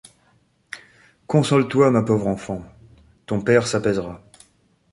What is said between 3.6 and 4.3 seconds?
s’apaisera.